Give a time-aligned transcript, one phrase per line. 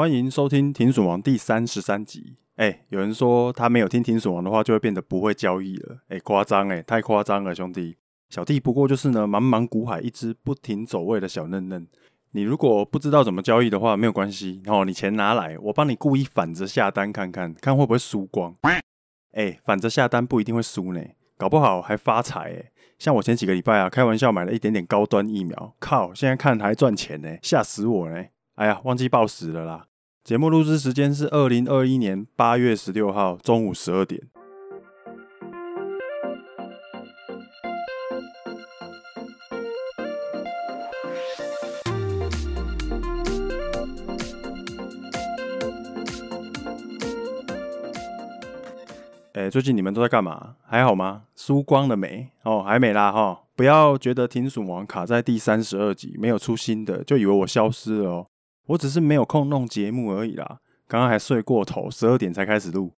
[0.00, 2.34] 欢迎收听《停损王》第三十三集。
[2.56, 5.98] 哎，有人说他没有听《停损王》的话，就会变得不会交易了。
[6.08, 7.98] 哎，夸张哎，太夸张了，兄弟。
[8.30, 11.86] 小弟不过就是呢，茫茫股海一只不停走位的小嫩嫩。
[12.30, 14.62] 你如果不知道怎么交易的话，没有关系。
[14.68, 18.56] 哦，你钱拿来，我帮你故意反着下单看看，看会不会输光。
[19.32, 21.02] 哎，反着下单不一定会输呢，
[21.36, 22.72] 搞不好还发财哎。
[22.98, 28.24] 像我前几个礼拜啊，开玩笑买了一点点高端疫苗，靠，现在看还赚钱呢，吓死我呢！
[28.54, 29.88] 哎呀，忘记报时了啦。
[30.30, 34.22] 节目录制时间是二零二一年八月十六号中午十二点。
[49.32, 50.54] 哎，最近你们都在干嘛？
[50.64, 51.24] 还好吗？
[51.34, 52.28] 输光了没？
[52.44, 53.40] 哦，还没啦哈！
[53.56, 58.26] 不要觉得停损王卡在第三十二集没有出新的，就以为我消失了哦。
[58.70, 60.60] 我只是没有空弄节目而已啦。
[60.86, 62.92] 刚刚还睡过头，十二点才开始录。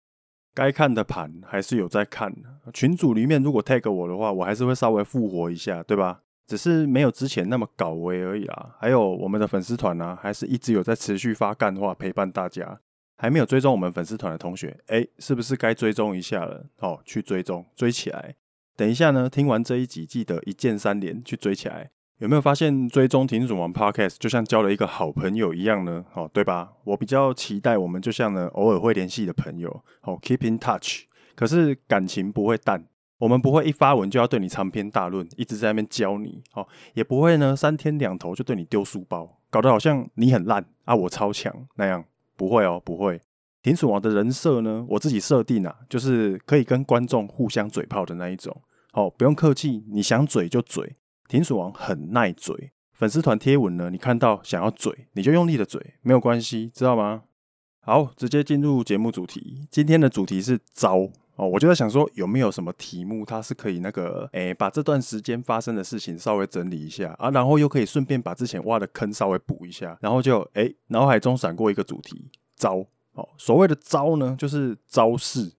[0.54, 2.34] 该看的盘还是有在看。
[2.74, 6.20] 群组里面如果 tag 我的话，我还是会稍微复活一下，对吧？
[6.46, 8.76] 只是没有之前那么搞威而已啦。
[8.78, 12.78] 还有我们的粉丝团呢，还是一直有在持续发干话陪伴大家。
[13.16, 16.66] 还没有追踪我们粉丝团的同学，哎，是不是该追踪一下了？
[16.80, 18.34] 哦，去追踪，追起来。
[18.76, 21.92] 等一下呢，听完这一集，记得一键三连去追起来。
[22.22, 26.04] 有没有发现追踪停损王 Podcast 就像交了一个好朋友一样呢？
[26.14, 26.72] 哦，对吧？
[26.84, 29.68] 我比较期待我们就像呢偶尔会联系的朋友，
[30.02, 31.00] 哦，keep in touch。
[31.34, 32.86] 可是感情不会淡，
[33.18, 42.04] 我们不会一发文就要对你长篇大论，一直在那边教你，哦，也不会呢三天两头就对你丢书包，搞得好像你很烂啊，我超强那样。
[42.36, 43.20] 不会哦，不会。
[43.64, 48.56] 停损王的人设呢，我自己设定啊，就是可以跟观众互相嘴炮的那一种。
[48.92, 50.94] 哦，不用客气，你想嘴就嘴。
[51.32, 57.22] 停损王很耐嘴，粉丝团贴文呢，你看到想要嘴，你就用力的嘴，没有关系，知道吗？
[57.80, 59.66] 好，直接进入节目主题。
[59.70, 72.30] 今天的主题是招哦，我就在想说，有没有什么题目，它是可以那个，诶，把这段时间发生的事情稍微整理一下啊，然后又可以顺便把之前挖的坑稍微补一下，然后就诶，脑海中闪过一个主题。
[72.56, 75.50] 招哦，所谓的招呢，就是招式、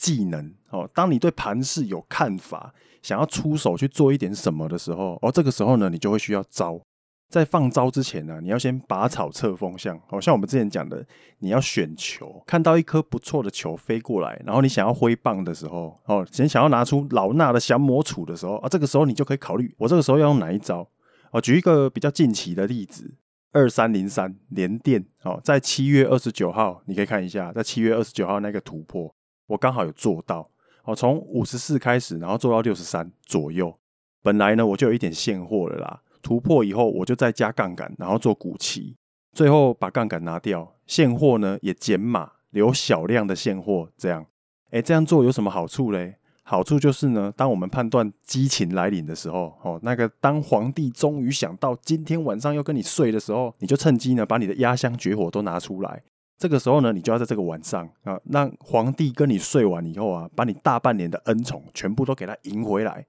[0.00, 0.88] 技能哦。
[0.94, 2.72] 当你对盘势有看法，
[3.02, 6.80] 想要出手去做一点什么的时候，哦，这个时候呢，你就会需要招。
[7.28, 9.96] 在放招之前呢，你要先拔草测风向。
[10.08, 11.06] 哦，像我们之前讲的，
[11.40, 20.88] 你要选球，看到一颗不错的球飞过来，然后你想要挥棒的时候，哦，先想要拿出老衲的降魔杵的时候啊，这个时候你就可以考虑，我这个时候要用哪一招？
[21.30, 23.14] 哦，举一个比较近期的例子。
[23.52, 29.12] 二三零三连电哦，在七月二十九号，你可以看一下，在七月二十九号那个突破，
[29.50, 30.48] 我刚好有做到
[30.84, 33.74] 哦，从五十四开始，然后做到六十三左右。
[34.22, 38.96] 本来呢，我就有一点现货了啦，突破以后我就再加杠杆，然后做股期，
[39.32, 44.24] 最后把杠杆拿掉，现货呢也减码，留小量的现货，这样，
[44.70, 46.16] 哎，这样做有什么好处嘞？
[46.42, 56.02] 好处就是呢，当我们判断激情来临的时候，哦，那个当皇帝终于想到今天晚上要跟你睡的时候，你就趁机呢把你的压箱绝活都拿出来。
[56.40, 63.04] 这个时候呢，你就要在这个晚上啊，让皇帝跟你睡完以后啊，把你大半年的恩宠全部都给他赢回来。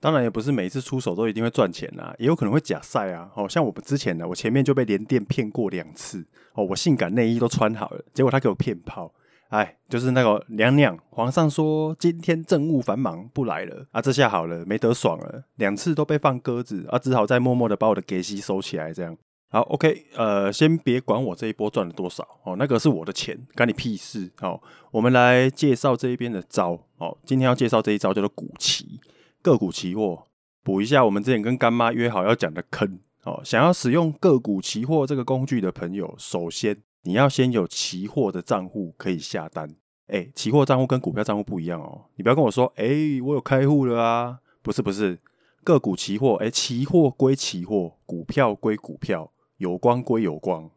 [0.00, 3.30] 当然也不是每一次出手都一定会赚钱啦，也有可能会假赛啊。
[3.34, 6.22] 哦，像我们之前呢，我前面就被连电骗过两次。
[6.52, 9.10] 哦，我性感内衣都穿好了，结果他给我骗炮。
[9.48, 19.16] 哎，就是那个娘娘，皇上说今天政务繁忙不来了啊，这下好了，没得爽了，两次都被放鸽子啊，只好再默默的把我的给息收起来，这样。
[19.50, 24.30] 好，OK，呃，先别管我这一波赚了多少哦，那个是我的钱，干你屁事。
[24.36, 29.00] 好，我们来介绍这一边的招哦，今天要介绍这一招叫做股期，
[29.42, 30.24] 个股期货，
[30.62, 36.76] 补一下我们之前跟干妈约好要讲的坑哦，想要使用个股期货这个工具的朋友，首先。
[37.04, 39.72] 你要先有期货的账户可以下单，
[40.08, 42.04] 哎、期货账户跟股票账户不一样哦。
[42.16, 42.84] 你不要跟我说，哎、
[43.24, 45.18] 我有开户了啊，不是不是，
[45.62, 50.70] 个股期货，哎、期货归期货，股票归股票，有光归有光，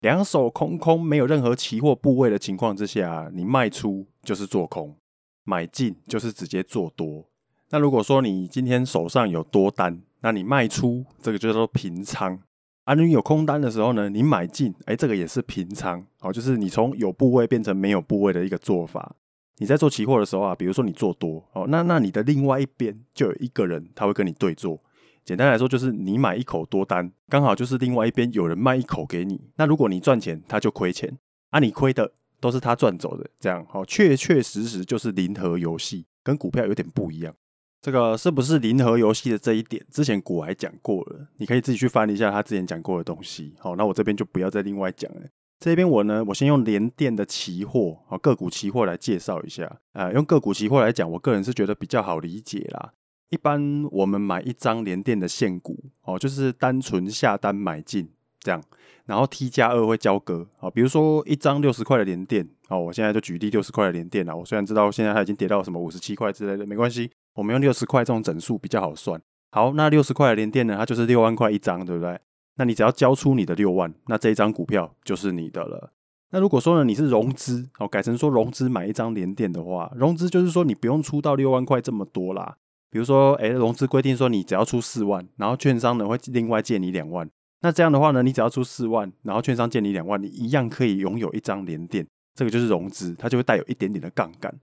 [0.00, 4.96] 两手空空，没有任何期货部位的情况之下，你卖出就是做空，
[5.44, 7.24] 买进就是直接做多。
[7.70, 12.38] 那如果说你今天手上有多单，那你卖出这个就叫做平仓。
[12.84, 19.14] 啊，你有空单的时候呢，你买进，哎，这个也是平仓，哦，就是你从有部位变成没有部位的一个做法。
[19.58, 24.78] 你在做期货的时候啊，比如说你做多，哦，那那你的另外一边就有一个人他会跟你对做。
[25.24, 29.40] 简单来说，就是你买一口多单，刚好就是另外一边有人卖一口给你。
[29.56, 31.16] 那如果你赚钱，他就亏钱，
[31.50, 37.32] 啊，你亏的都是他赚走的，这样，哦，确确实实就是零和游戏，跟股票有点不一样。
[37.80, 43.54] 这个是不是零和游戏的这一点，之前股还讲过了，你可以自己去翻一下他之前讲过的东西。
[43.58, 45.20] 好，那我这边就不要再另外讲了。
[45.58, 49.80] 这边我呢，我先用联电的期货啊，个股期货来介绍一下。
[49.92, 52.92] 呃，用个股期货来讲，我个人是觉得比较好理解啦。
[53.32, 58.06] 一般我们买一张联电的现股哦，就是单纯下单买进
[58.38, 58.62] 这样，
[59.06, 60.68] 然后 T 加二会交割啊。
[60.68, 64.36] 比如说一张六十块的联电哦，我现在就举例六十块的联电啦。
[64.36, 69.18] 我虽然知道现在它已经跌到什么五十七块之类的，没关系，我们用六十块这种整数比较好算。
[69.50, 72.20] 好，那六十块的联电呢，它就是六万块一张，对不对？
[72.56, 75.94] 那你只要交出你的六万，那这一张股票就是你的了。
[76.32, 82.58] 那如果说呢，你是融资哦，改成说融资买一张联电的话，融资就是说你不用出到六万块这么多啦。
[82.92, 87.26] 比如说，诶，融资规定说你只要出四万，然后券商呢会另外借你两万。
[87.62, 92.06] 那这样的话呢，你只要出四万，然后券商借你两万，你一样可以拥有一张联电。
[92.34, 94.54] 这个就是融资，它就会带有一点点的杠杆。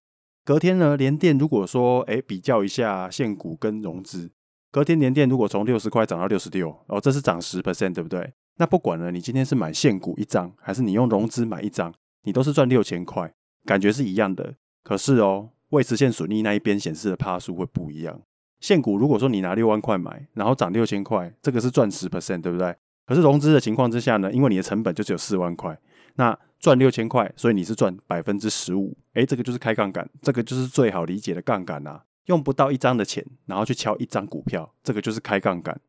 [0.45, 4.29] 隔天呢，联电如果说，诶，比较一下现股跟融资，
[4.71, 8.31] 隔天联电如果从六十块涨到六十六，哦，这是涨十 percent，对不对？
[8.57, 11.91] 那不管呢，你今天是买现股一张，还是你用融资买一张，
[12.25, 13.33] 你都是赚六千块，
[13.65, 14.53] 感觉是一样的。
[14.83, 15.49] 可是哦。
[15.69, 18.21] 未实现损益那一边显示的趴数会不一样。
[18.59, 22.75] 现股如果说你拿六万块买，然后涨六千块，这个是赚十 percent，对不对？
[23.05, 25.79] 可是融资的情况之下呢，因为你的成本就只有四万块，
[26.15, 28.97] 那赚六千块，所以你是赚百分之十五。
[29.13, 32.03] 诶，这个就是开杠杆，这个就是最好理解的杠杆啊。
[32.25, 35.79] 用不到一张的钱，然后去敲一张股票，这个就是开杠杆。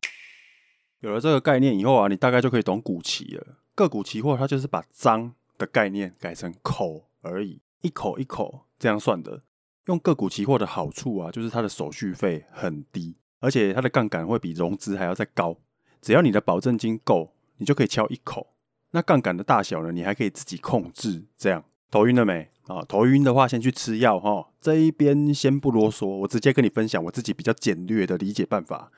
[1.00, 3.58] 有了这个概念以后啊，你大概就可以懂股期了。
[3.74, 9.42] 个股期货它就是把张的概念改成口而已，一口一口这样算的。
[9.86, 15.56] 用个股期货的好处啊，就是它的手续费很低，而且它的杠杆会比融资还要再高。
[16.00, 18.48] 只要你的保证金够，你就可以敲一口。
[18.92, 21.24] 那杠杆的大小呢，你还可以自己控制。
[21.36, 22.84] 这样头晕了没啊？
[22.88, 24.48] 头晕的话，先去吃药哈。
[24.60, 28.90] 这一边先不啰嗦，我直接跟你分享我自己比较简略的理解办法。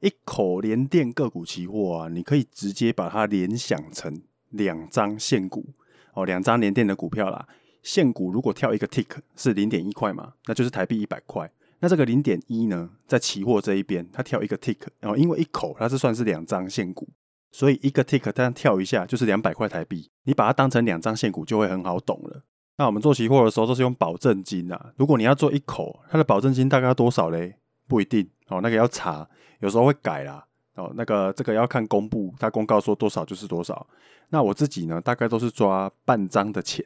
[0.00, 5.66] 一口连电个股期货啊，你可以直接把它联想成两张现股
[6.14, 7.46] 哦，两张连电的股票啦。
[7.82, 9.06] 现股如果跳一个 tick
[9.36, 11.50] 是零点一块嘛，那就是台币一百块。
[11.80, 17.08] 那这个零点一呢，在期货这一边，它跳一个 tick，然后因为一口它是算是两张现股，
[17.52, 20.10] 所以一个 tick 它跳一下就是两百块台币。
[20.24, 22.42] 你把它当成两张现股就会很好懂了。
[22.76, 24.92] 那我们做期货的时候都是用保证金啊。
[24.96, 27.56] 如果你要做一口，它的保证金大概要多少嘞？
[27.88, 29.26] 不一定哦，那个要查，
[29.60, 30.46] 有时候会改啦。
[30.76, 33.86] 哦，那个这个要看公布，它公告说多少就是多少。
[34.28, 36.84] 那我自己呢，大概都是抓半张的钱。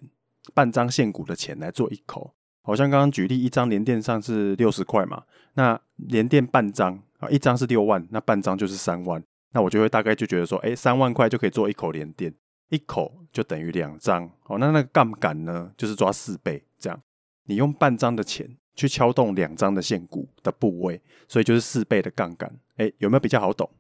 [0.53, 5.23] 半张现股的钱来做一口，好像刚刚举例，一张连电上是六十块嘛，
[5.55, 12.35] 那连电半张啊，一张是六万，那半张就是三万，那我就会大概就觉得说，哎，三万块就可以做一口连电，
[12.69, 17.01] 一口就等于两张，哦，那那个杠杆呢，就是抓四倍这样，
[17.47, 23.71] 你用半张的钱去敲动两张的现股的部位，所以就是四倍的杠杆，哎，有没有比较好懂？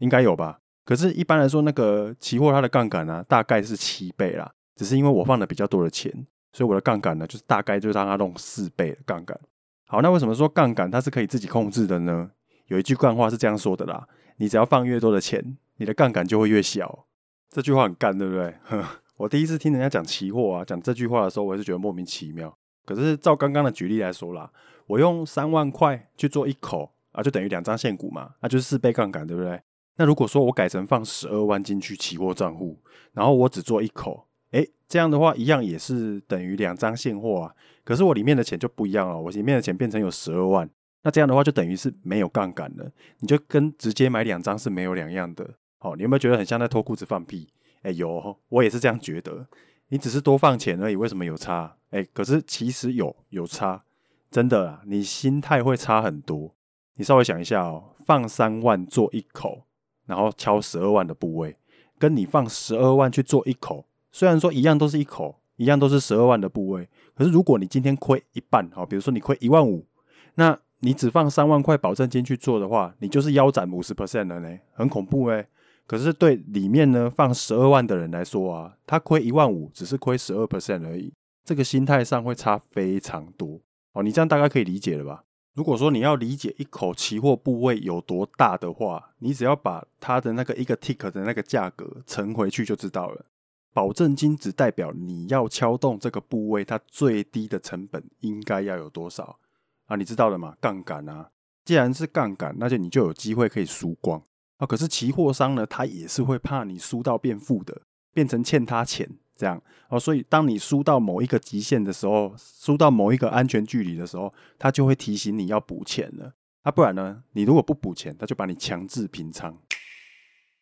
[0.00, 0.60] 应该有吧？
[0.84, 4.52] 可是，一般来说，那个期货它的杠杆呢，大概是七倍啦。
[4.80, 6.10] 只是因为我放了比较多的钱，
[6.54, 9.38] 所以我的杠杆呢，就是大概就让它弄四倍的杠杆。
[9.86, 12.30] 好，那为什么说杠杆它是可以自己控制的呢？
[12.68, 17.04] 有一句惯话是这样说的啦：你只要放越多的钱，你的杠杆就会越小。
[17.50, 18.54] 这句话很干，对不对？
[18.64, 18.82] 呵，
[19.18, 22.56] 我第一次听人家讲期货啊，讲这句话的时候，我也是觉得莫名其妙。
[22.86, 24.50] 可是照刚刚的举例来说啦，
[24.86, 29.60] 我用三万块去做一口啊，就等于两张现股嘛，那就是四倍杠杆，对不对？
[29.96, 32.80] 那如果说我改成放十二万进去期货账户，
[33.12, 34.29] 然后我只做一口。
[34.52, 37.54] 诶，这样的话一样也是等于两张现货啊，
[37.84, 40.68] 可是我里面的钱就不一样了，我里面的钱变成有十二万，
[41.02, 42.90] 那这样的话就等于是没有杠杆了，
[43.20, 45.54] 你就跟直接买两张是没有两样的。
[45.78, 47.48] 好，你有没有觉得很像在脱裤子放屁？
[47.82, 49.46] 诶，有，我也是这样觉得。
[49.88, 51.76] 你只是多放钱而已，为什么有差？
[51.90, 53.82] 诶，可是其实有有差，
[54.30, 56.54] 真的啊，你心态会差很多。
[56.96, 59.64] 你稍微想一下哦，放三万做一口，
[60.06, 61.56] 然后敲十二万的部位，
[61.98, 63.86] 跟你放十二万去做一口。
[64.12, 69.86] 虽然说一样都是一口，一样都是十二万的部位，可是如果你今天亏一半，好，比如说你亏一万五，
[70.34, 75.46] 那你只放三万块保证金去做的话，你就是腰斩五十 percent 了呢，很恐怖诶。
[75.86, 81.12] 可是对里面呢放十二万的人来说啊，他亏一万五，只是亏十二 percent 而已，
[81.44, 83.60] 这个心态上会差非常多
[83.92, 84.02] 哦。
[84.02, 85.24] 你这样大概可以理解了吧？
[85.54, 93.24] 如果说你要理解一口期货部位有多大的话，你只要把它的那个一个 tick 的那个价格乘回去就知道了。
[93.72, 99.38] 保证金只代表你要敲动这个部位，它最低的成本应该要有多少
[99.86, 99.96] 啊？
[99.96, 100.56] 你知道了吗？
[100.60, 101.30] 杠杆啊，
[101.64, 104.22] 既然是杠杆，那就你就有机会可以输光
[104.56, 104.66] 啊。
[104.66, 109.98] 可是期货商呢，他也是会怕你输到变负的，变成欠他钱这样哦。
[109.98, 116.34] 所以当你输到某一个极限的时候，输到某一个安全距离的时候，他就会提醒你要补钱了。
[116.62, 119.56] 啊，不然呢，你如果不补钱，他就把你强制平仓。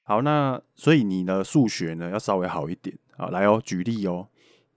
[0.08, 4.26] 好，那所以你的数学呢要稍微好一点啊，来哦，举例哦，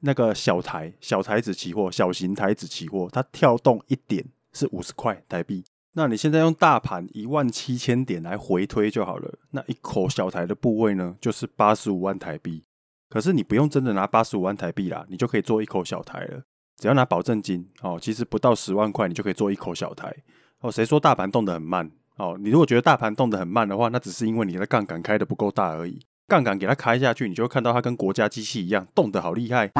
[0.01, 5.63] 那个小台小台子期货、小型台子期货，它跳动一点是五十块台币。
[5.93, 12.65] 那你现在用大盘一万七千点来回推就好了，那一口小台的部位呢，就是八十五万台币。
[13.07, 16.41] 可是你不用真的拿八十五万台币啦，你就可以做一口小台了。
[16.75, 20.13] 只要拿保证金哦，其实不到十万块，你就可以做一口小台
[20.59, 20.69] 哦。
[20.69, 21.89] 谁说大盘动得很慢
[22.21, 22.37] 哦？
[22.39, 25.99] 你如果觉得大盘动得很慢的话，那只是因为你的杠杆开得不够大而已。
[26.27, 29.71] 杠杆给它开下去，你就会看到它跟国家机器一样动得好厉害。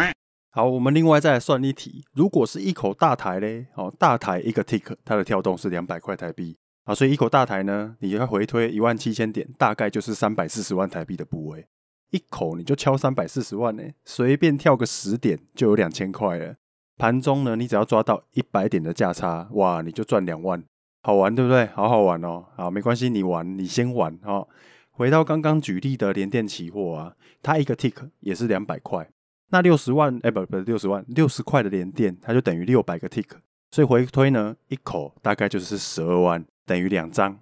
[0.54, 11.66] 好，我们另外再来算一题，如果是一口大台嘞，哦，大台一个 tick，它的跳动是两百块台币啊，所以一口大台呢，你就要回推一万七千点，大概就是三百四十万台币的部位。
[12.10, 16.56] 一口你就敲三百四十万呢，随便跳个十点就有两千块了。
[16.98, 20.62] 盘中呢，你只要抓到一百点的价差，哇，你就赚两万，
[21.02, 21.66] 好玩对不对？
[21.68, 22.46] 好好玩哦。
[22.56, 24.48] 好，没关系，你玩，你先玩哦。
[24.92, 29.10] 回到刚刚举例的联电期货啊，它一个 tick 也是两百块。
[29.50, 33.28] 那六十万，哎、不不六十万，六十块的联电，它就等于六百个 tick，
[33.72, 37.40] 所以回推呢，一口大概就是十二万，等于两张。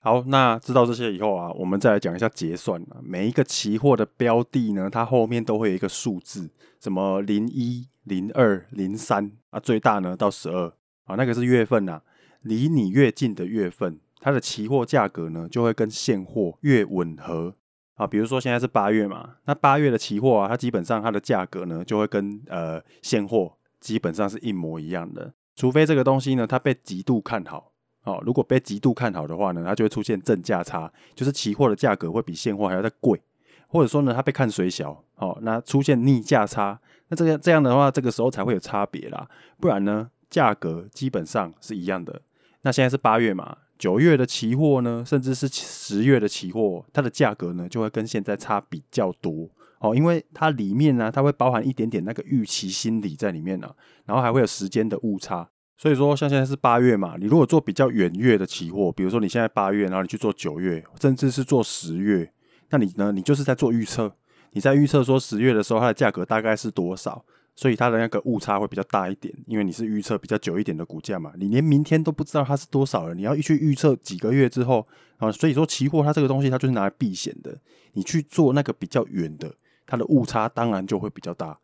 [0.00, 2.96] 好，那知道这些以后啊，我们再来讲一下结算啊。
[3.02, 6.48] 每一个期货的标的呢，它后面都会有一个数字，
[6.80, 10.72] 什么零一、零二、零三啊，最大呢到十二
[11.04, 12.00] 啊，那个是月份呐。
[12.46, 17.54] 离你越近的月份，它的期货价格呢就会跟现货越吻合。
[17.96, 27.72] 啊，比如说现在是八月嘛，那八月的期货啊，它基本上它的价格呢，就会跟呃现货基本上是一模一样的，除非这个东西呢，它被极度看好，
[28.04, 33.18] 哦，如果被极度看好的话呢，它就会出现正价差，就是期货的价格会比现货还要再贵，
[33.66, 39.26] 或者说呢，它被看水小，哦，那出现逆价差，那这个这样的话，这个时候才会有差别啦，
[39.58, 42.20] 不然呢，价格基本上是一样的。
[42.66, 43.58] 那现在是八月嘛。
[43.78, 53.70] 九月的期货呢，甚至是十月的期货，它的价格呢就会跟现在差比较多哦，因为它里面呢，它会包含一点点那个预期心理在里面呢，
[54.04, 55.48] 然后还会有时间的误差。
[55.76, 62.32] 所以说，像现在是八月嘛，你如果做比较远月的期货，比如说你现在八月，然后你去做九月，甚至是做十月，
[62.70, 64.12] 那你呢，你就是在做预测，
[64.54, 67.24] 你在预测说十月的时候它的价格大概是多少。
[67.56, 74.86] 所以它的那个误差会比较大一点，因为你是预测比较久一点的股价嘛，你连明天都不知道它是多少了，你要去预测几个月之后
[75.16, 77.58] 啊，所以说期货它这个东西它就是拿来避险的，
[77.94, 79.54] 你去做那个比较远的，
[79.86, 81.58] 它的误差当然就会比较大。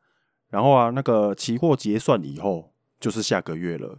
[0.49, 3.99] 然后啊，那个期货结算以后就是下个月了，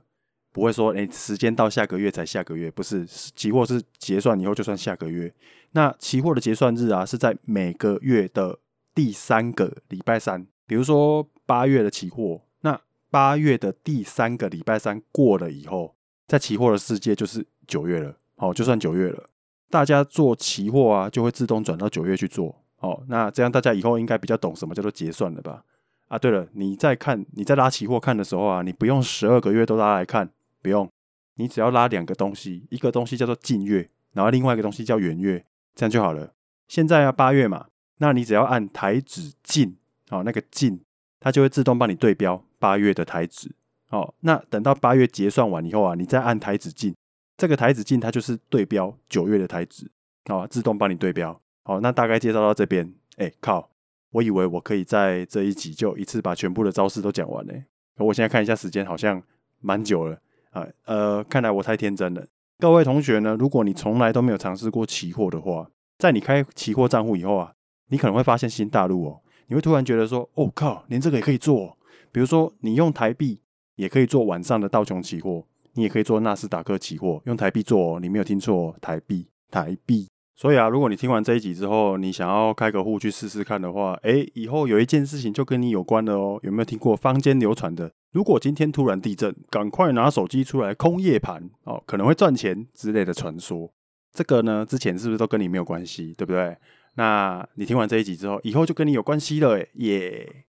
[0.52, 5.32] 不会说诶时间到下个月才下个月，不是，期货是结算以后就算下个月。
[5.74, 8.58] 那期货的结算日啊是在每个月的
[8.96, 11.30] 第三个礼拜三，比如说。
[11.46, 15.96] 八月的期货，那八月的第三个礼拜三过了以后，
[16.28, 18.16] 在期货的世界就是九月了。
[18.36, 19.24] 好，就算九月了，
[19.70, 22.64] 大家做期货啊，就会自动转到九月去做。
[22.80, 25.64] 哦，那这样大家以后应该比较懂什么叫做结算了吧？
[26.10, 30.30] 啊，对了，你在看你在拉期货看的时候啊，你不用十二个月都拉来看，
[30.62, 30.90] 不用，
[31.36, 35.44] 你只要拉两个东西，一个东西叫做近月，然后另外一个东西叫远月，
[35.76, 36.34] 这样就好了。
[36.68, 37.68] 现在啊，八月嘛，
[38.00, 39.78] 那你只要按台指近，
[40.10, 40.82] 哦，那个近。
[41.24, 43.50] 它就会自动帮你对标八月的台指，
[43.92, 46.94] 哦，那等到八月结算完以后啊，你再按台指进，
[47.38, 49.90] 这个台指进它就是对标九月的台指，
[50.26, 53.70] 哦，自动帮你对标，好，那大概介绍到这边，哎靠，
[54.12, 57.54] 我以为我可以在这一集就一次把全部的招式都讲完呢，
[58.00, 59.24] 我现在看一下时间，好像
[59.62, 60.20] 蛮久了
[60.52, 62.28] 啊，呃，看来我太天真了。
[62.60, 67.54] 各位同学呢，如果你从来都没有尝试过期货的话，在你开期货账户以后啊，
[67.88, 69.22] 你可能会发现新大陆哦。
[69.54, 71.78] 你会突然觉得说：“哦靠，连这个也可以做。
[72.12, 73.40] 比如说，你用台币
[73.76, 78.00] 也可以做晚上的道琼期货，你也可以做纳斯达克期货，用台币做。
[78.00, 80.08] 你没有听错，台币，台币。
[80.36, 86.40] 所以啊，如果你听完这一集之后，你想要开个户去试试看的话，诶，以后有一件事情就跟你有关了哦。
[86.42, 87.92] 有没有听过坊间流传的？
[88.12, 93.72] 如果今天突然地震，赶快拿手机出来空夜盘哦，可能会赚钱之类的传说。
[94.12, 96.16] 这个呢，之前是不是都跟你没有关系？
[96.18, 96.58] 对不对？”
[96.96, 100.46] 那你听完这一集之后，以后就跟你有关系了，耶！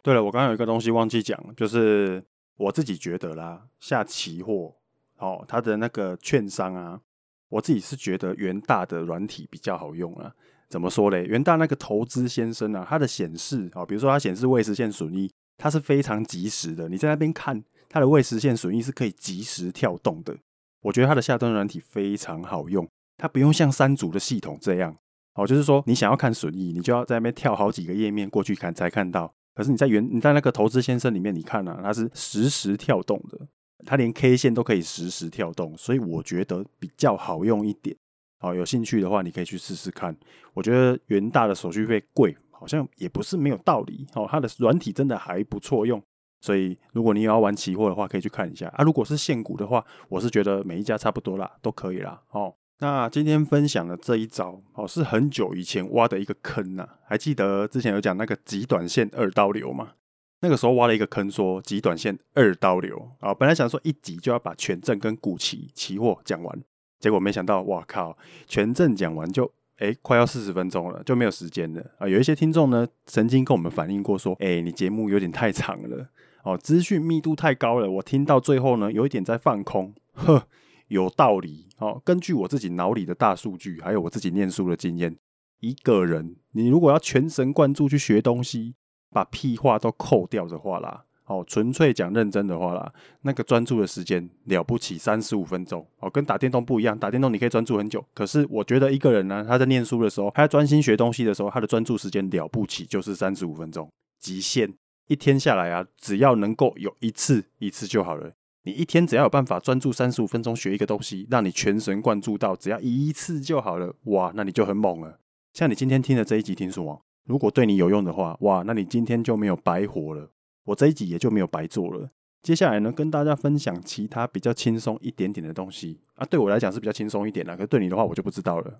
[0.00, 2.22] 对了，我刚刚有一个东西忘记讲，就是
[2.56, 4.76] 我自己觉得啦，下期货
[5.16, 7.00] 哦，它的那个券商啊，
[7.48, 10.32] 我自己是觉得元大的软体比较好用啊。
[10.68, 11.24] 怎么说嘞？
[11.24, 16.88] 元大那个投资先生啊，他的显示啊，比如说他显示未实现损益，它是非常及时的。
[16.88, 20.36] 你在那边看它的未实现损益是可以及时跳动的。
[20.82, 24.94] 我觉得它的下端软体非常好用，它不用像三组的系统这样
[25.34, 29.32] 哦，就是说你想要看损益，你就要在那边跳好几个页面过去看才看到。
[29.54, 33.40] 可是你在原你在那个投资先生里面，你看啊，它是实时跳动的，
[33.84, 37.96] 它连 K 线都可以实时跳动，所以我觉得比较好用一点。
[38.38, 40.16] 好，有兴趣的话，你可以去试试看。
[40.54, 44.06] 我觉得元大的手续费贵，好像也不是没有道理。
[44.14, 46.00] 哦，它的软体真的还不错用，
[46.40, 48.84] 所以如果你有要玩期货的话，可以去看一下啊。
[48.84, 52.22] 如果是现股的话，我是觉得每一家差不多啦，都可以啦。
[52.30, 56.88] 哦，那今天分享的这一招，哦，是很久以前挖的一个坑呐。
[57.04, 59.94] 还记得之前有讲那个极短线二刀流吗？
[60.40, 63.34] 那个时候挖了一个坑，说极短线二刀流啊。
[63.34, 66.62] 本来想说一集就要把权证跟股期期货讲完。
[66.98, 68.16] 结果没想到，哇靠！
[68.46, 72.08] 权证讲完就哎，快要四十分钟了，就没有时间了啊！
[72.08, 76.08] 有一些听众呢，曾经跟我们反映过说，哎，你节目有点太长了
[76.42, 79.94] 哦，资讯密度太高了，我听到最后呢，有一点在放空。
[80.14, 80.48] 呵，
[80.88, 82.02] 有道理哦。
[82.04, 85.16] 根据我自己脑里的大数据，还有我自己念书的经验，
[85.60, 88.74] 一个人你如果要全神贯注去学东西，
[89.10, 91.04] 把屁话都扣掉的话啦。
[91.28, 92.92] 哦，纯粹讲认真的话啦，
[93.22, 104.74] 那个专注的时间了不起三十五分钟哦，跟打电动不一样，打电动你可以专注很久，可是我觉得一个人呢，他在念书的时候，他在专心学东西的时候，他的专注时间了不起就是三十五分钟，极限
[105.06, 108.32] 一天下来啊，只要能够有一次一次就好了。
[108.64, 115.20] 你一天只要有办法专注三十五分钟学一个东西，让你全神贯注到只要一次就好了，哇，那你就很猛了。
[115.54, 120.30] 像你今天听的这一集听书王，如果对你有用的话，哇，那你今天就没有白活了。
[120.68, 122.10] 我这一集也就没有白做了。
[122.42, 126.26] 接下来呢，跟大家分享其他比较轻松一点点的东西啊。
[126.26, 128.74] 对我来讲是比较轻松一点啦，可是对你的话我就不知道了。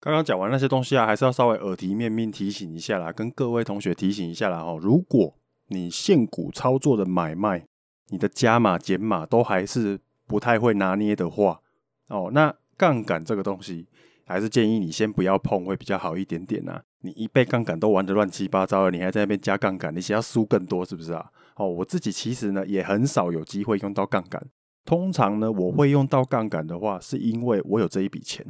[0.00, 4.76] 刚刚讲完那些东西啊，还是要稍微耳提面命提醒一下啦，跟各位同学提醒一下啦哈。
[4.78, 5.34] 如果
[5.68, 7.66] 你现股操作的买卖，
[8.10, 11.62] 你的加码减码都还是不太会拿捏的话，
[12.08, 13.88] 哦，那杠杆这个东西，
[14.26, 16.82] 还是建议你先不要碰，会比较好一点点呐。
[17.00, 21.30] 你一倍杠杆都玩得乱七八糟了，你还在那边加杠杆，你想要输更多是不是啊？
[21.56, 24.42] 哦，我自己其实呢也很少有机会用到杠杆。
[24.84, 28.44] 通常呢，我会用到杠杆的话，是因为我有这一笔钱。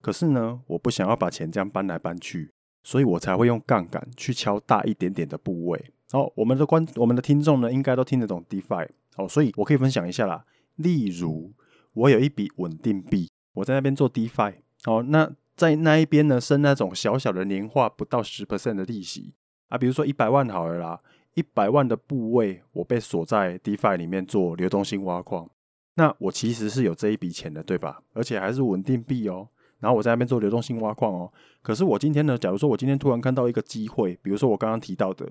[0.00, 2.52] 可是呢，我不想要把钱这样搬来搬去，
[2.84, 5.84] 所以我才会用杠杆去敲大一点点的部位。
[6.12, 10.44] 哦，我们的观我们的听众呢，应该都听得懂 DeFi 哦，所以我可以分享一下啦。
[10.76, 11.52] 例如，
[11.94, 14.54] 我有一笔稳定币，我在那边做 DeFi。
[14.86, 15.30] 哦，那。
[15.56, 19.32] 在那一边呢，生那种小小的年化不到十 percent 的利息
[19.70, 21.00] 啊，比如说一百万好了啦，
[21.32, 25.48] 一百万的部位我被锁在 DeFi 里面做流动性挖矿，
[25.94, 28.02] 那我其实是有这一笔钱的，对吧？
[28.12, 29.48] 而且还是稳定币哦。
[29.78, 31.32] 然后我在那边做流动性挖矿哦。
[31.62, 35.26] 可是我今天呢，假如说我今天突然看到一个机会，比如说我刚刚提到的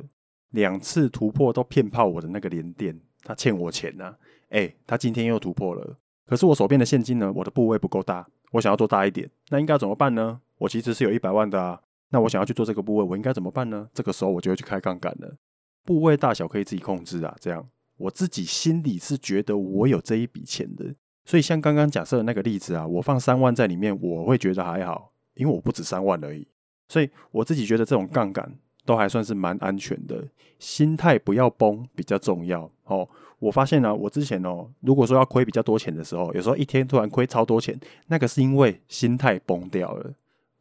[0.54, 4.18] 两次突破都骗炮我的那个连电，他欠我钱呐、啊，
[4.50, 6.00] 诶，他今天又突破了。
[6.26, 8.28] 可是我手边的现金呢，我的部位不够大。
[8.56, 10.40] 我想要做大一点，那应该怎么办呢？
[10.60, 13.90] 我其实是有一百万的啊，那我想要去做这个部位，我应该怎么办呢？
[13.94, 15.36] 这个时候我就会去开杠杆了，
[15.84, 17.36] 部位大小可以自己控制啊。
[17.42, 26.48] 这样我自己心里是觉得我有这一笔钱的，所以像刚刚假设的那个例子啊，我放三万在里面，我会觉得还好，因为我不止三万而已，
[26.88, 30.26] 所以我自己觉得这种杠杆都还算是蛮安全的，
[30.60, 33.10] 心态不要崩比较重要哦。
[33.40, 40.12] 我发现呢、我之前哦，如果说要亏比较多钱的时候，有时候一天突然亏超多钱，那个是因为心态崩掉了。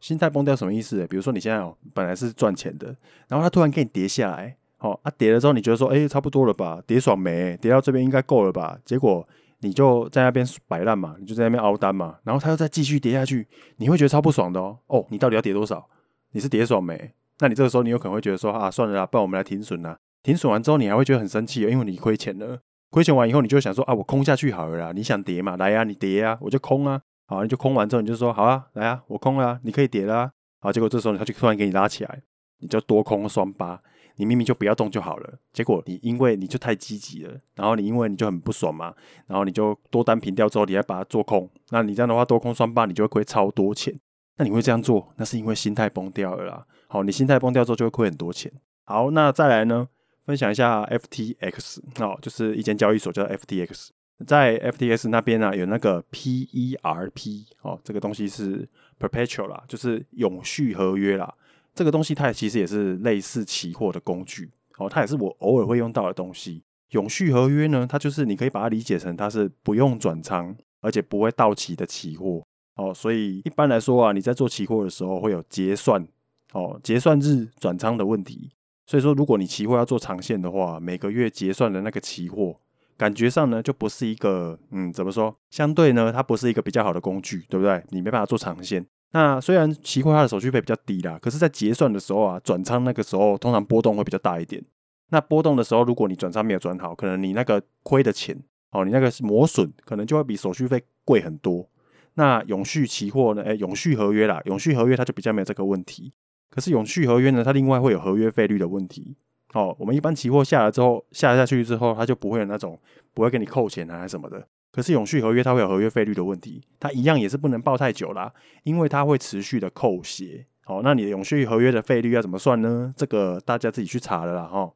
[0.01, 1.07] 心态崩掉什么意思？
[1.07, 2.95] 比如说你现在哦，本来是赚钱的，
[3.29, 7.57] 然后它突然给你跌下来，哦，啊跌了之后你觉得说，哎，差不多了吧，跌爽没？
[7.57, 8.79] 跌到这边应该够了吧？
[8.85, 9.27] 结果
[9.61, 14.77] 你就在那边摆烂嘛，你就在那边凹单嘛，然后它又再继续跌下去，你会觉得超不爽的哦。
[14.89, 15.89] 哦，你到底要跌多少？
[16.33, 17.13] 你是跌爽没？
[17.39, 19.97] 那你这个时候你有可能会觉得说，啊，算了啦，不然我们来停损啦。
[20.25, 22.59] 停损完之后，你还会觉得很生气，因为你亏钱了。
[22.91, 24.93] 亏钱完以后，你就想说啊，我空下去好了啦。
[24.93, 25.57] 你想跌嘛？
[25.59, 27.01] 来呀、啊，你跌呀、啊，我就空啊。
[27.27, 30.31] 好，你就空完之后，你就说好啊，来啊，我空了、你可以跌了啊。
[30.61, 32.23] 好，结果这时候他就突然给你拉起来，
[32.61, 33.81] 你就多空双八。
[34.17, 38.95] 你明明就不要动就好了，结果你因为你就太积极了，然后你因为你就很不爽嘛，
[39.27, 41.51] 然后你就多单平掉之后，你还把它做空。
[41.71, 43.93] 那你这样的话，多空双八，你就会亏超多钱。
[44.37, 46.65] 那你会这样做，那是因为心态崩掉了啦。
[46.87, 48.53] 好，你心态崩掉之后，就会亏很多钱。
[48.85, 49.89] 好，那再来呢？
[50.25, 53.89] 分享一下 FTX 哦，就是一间交易所叫 FTX，
[54.27, 58.67] 在 FTX 那边呢、啊、有那个 PERP 哦，这个东西是
[58.99, 61.35] Perpetual 啦，就是永续合约啦。
[61.75, 66.63] 这个东西它其实也是类似期货的工具哦，它也是我偶尔会用到的东西。
[66.91, 72.43] 永续合约呢，它就是你可以把它理解成它是不用转仓，而且不会到期的期货
[72.77, 72.95] 哦。
[72.95, 76.07] 所以一般来说啊，你在做期货的时候会有结算
[76.53, 78.53] 哦，结算日转仓的问题。
[78.87, 82.55] 所以说，如果你期货要做长线的话，每个月结算的那个期货，
[82.97, 85.35] 感觉上呢就不是一个，嗯，怎么说？
[85.51, 87.83] 相对呢，它不是一个比较好的工具，对不对？
[87.91, 88.85] 你没办法做长线。
[89.13, 94.63] 那虽然期货它的手续费比较低啦，可是，在结算的时候啊，转仓那个时候通常波动会比较大一点。
[95.11, 98.37] 那波动的时候，如果你转仓没有转好，可能你那个亏的钱
[98.73, 101.69] 哦，你那个磨损可能就会比手续费贵很多。
[102.15, 103.43] 那永续期货呢？
[103.43, 106.13] 哎，永续合约啦，永续合约它就比较没有这个问题。
[106.55, 109.17] 可是永续合约呢，它另外会有合约费率的问题。
[109.55, 112.79] 哦，我们一般期货下来之后，下下去之后，它就不会有那种
[113.13, 114.47] 不会给你扣钱啊，还是什么的。
[114.71, 120.47] 可是永续合约它会有合约费率的问题，它一样也是不能抱太久啦，因为它会持续的扣血。
[120.63, 122.95] 好，那你的永续合约的费率要怎么算呢？
[122.97, 124.45] 这个大家自己去查了啦。
[124.45, 124.73] 哈，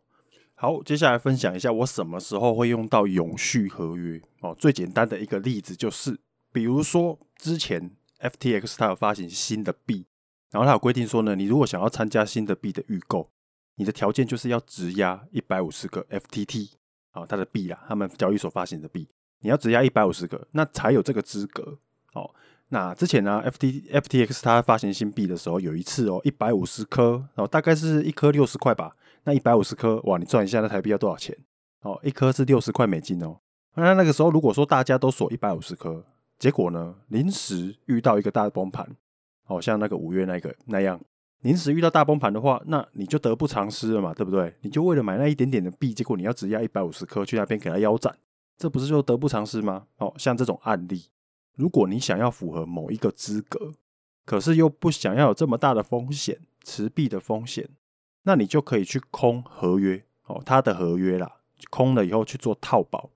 [0.55, 4.21] 好，接下来分享一下我什么时候会用到永续合约。
[4.41, 6.19] 哦，最简单的一个例子就是，
[6.53, 10.07] 比如说之前 FTX 它有发行新的币，
[10.51, 13.29] 然后它有规定说呢，你如果想要参加新的币的预购，
[13.77, 16.71] 你的条件就是要质押一百五十个 FTT，
[17.11, 19.09] 啊，它的币啦，他们交易所发行的币。
[19.41, 21.79] 你要质押一百五十个，那才有这个资格
[22.13, 22.35] 哦。
[22.71, 28.95] 那之前呢、，F T F T X 它发行新币的时候，有一次哦，一百五十颗，哦，大概是一颗六十块吧。
[29.25, 31.37] 那一百五十颗，哇，你算一下，那台币要多少钱？
[31.83, 33.39] 哦，一颗是六十块美金哦。
[33.75, 36.05] 那那个时候，如果说大家都锁一百五十颗，
[36.39, 38.97] 结果呢，临时遇到一个大的崩盘，
[39.49, 40.99] 哦，像那个五月那个那样，
[41.41, 44.55] 临时遇到大崩盘的话，那你就得不偿失了嘛，对不对？
[44.61, 48.17] 你就为了买那一点点的币，结果你要只押一百五十颗去那边给他腰斩。
[48.57, 49.87] 这不是就得不偿失吗？
[49.99, 51.07] 哦，像这种案例，
[51.55, 53.73] 如果你想要符合某一个资格，
[54.27, 57.69] 可是又不想要有这么大的风险，持币的风险，
[58.25, 61.37] 那你就可以去空合约哦，他的合约啦，
[61.71, 63.11] 空了以后去做套保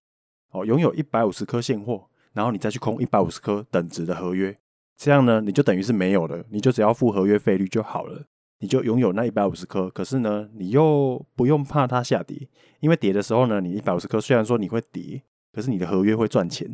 [0.52, 4.56] 哦，拥有一百五十颗现货，然后你再去空一百五十颗等值的合约，
[5.02, 8.22] 这样呢，你就等于是没有了，你就只要付合约费率就好了，
[8.60, 15.22] 你就拥有那一百五十颗，可是呢，你又不用怕它下跌，因为跌的时候呢，你一百五十颗虽然说你会跌。
[15.54, 16.66] 可是你的合约会赚钱，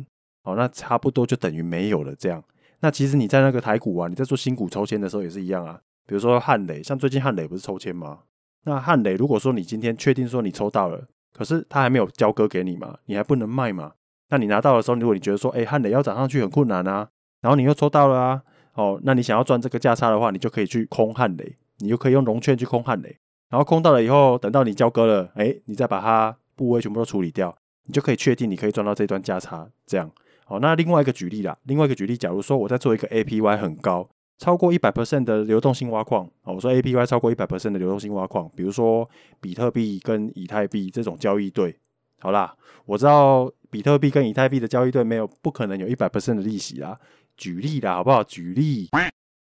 [0.43, 2.15] 哦，那差不多就等于没有了。
[2.15, 2.41] 这样，
[2.79, 5.81] 那其实你在那个台股啊，你在做新股抽签的时候也是一样啊。
[6.07, 8.19] 比如说汉磊，像最近汉磊不是抽签吗？
[8.63, 13.91] 那汉磊如果说你今天确定说你抽到了，可是他还没有交割给你嘛，你还不能卖嘛。
[14.29, 17.09] 那你拿到的时候，如果你觉得说，哎，汉磊要涨上去很困难啊，
[17.41, 18.41] 然后你又抽到了啊，
[18.73, 23.17] 哦，那你想要赚这个价差的话，你就可以去空汉雷，你就可以用融券去空汉雷，
[23.49, 27.55] 然后空到了以后，等到你交割了，哎，你再把它部位全部都处理掉。
[27.85, 30.07] 你就可以确定你可以赚到这段价差，这样
[30.45, 30.59] 好。
[30.59, 39.09] 那另外一个举例啦，另外一个举例，假如说我在做一个 APY 很高，超过一百 percent 的流动性挖矿，哦，我说 APY 超过一百 percent 的流动性挖矿，比如说
[39.41, 41.75] 比特币跟以太币这种交易对，
[42.19, 42.53] 好啦，
[42.85, 46.95] 我知道比特币跟以太币的交易对没有不可能有一百 percent 的利息啦，
[47.39, 48.21] 举例啦，好不好？
[48.21, 48.89] 举例，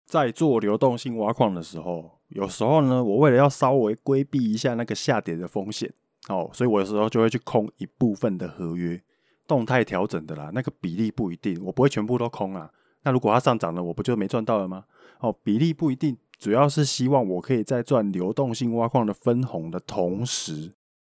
[0.05, 5.91] 在做流动性挖矿的时候，有时候呢，我为了要稍微规避一下那个下跌的风险。
[6.27, 9.01] 哦，所以我有时候就会去空一部分的合约，
[9.47, 12.69] 动态调整的啦，那个比例不一定，我不会全部都空啊。
[13.03, 14.85] 那如果它上涨了，我不就没赚到了吗？
[15.19, 20.73] 哦，比例不一定，主要是希望我可以在赚流动性挖矿的分红的同时，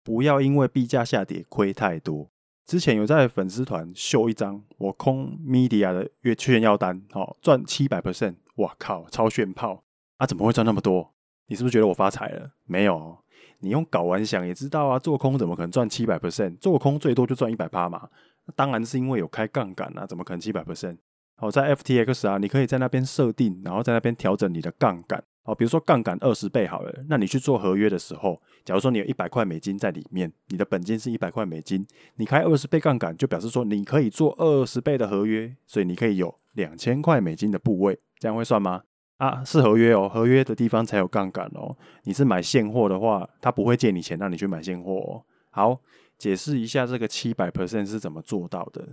[0.05, 2.29] 不要因为币价下跌亏太多。
[2.67, 9.85] 之前有在粉丝团秀一张我空 media 的月炫耀单，哦，赚七百 percent，哇靠，超炫炮
[10.17, 10.27] 啊！
[10.27, 11.15] 怎么会赚那么多？
[11.47, 12.51] 你是不是觉得我发财了？
[12.65, 13.17] 没有。
[13.61, 16.59] 你用睾丸想也知道啊，做空怎么可能赚七百 percent？
[16.59, 18.09] 做空最多就赚一百趴嘛。
[18.47, 20.99] 那当然是因为有开杠杆啊，怎么可能七百 percent？
[21.37, 25.23] 好，在 FTX 啊，你可以在那边设定，然后在那边调整你的杠杆。
[25.43, 38.83] 好，比如说杠杆二十倍好了，那你去做合约的时候，假如说你有一百块美金在里面，你的本金是一百块美金，你开二十倍杠杆，就表示说你可以做二十倍的合约，所以你可以有两千块美金的部位，这样会算吗？
[39.19, 41.77] 啊，是合约哦，合约的地方才有杠杆哦。
[42.05, 45.23] 你是买现货的话，他不会借你钱让你去买现货哦。
[45.51, 45.79] 好，
[46.19, 48.89] 解释一下这个七百 percent 是怎么做到的。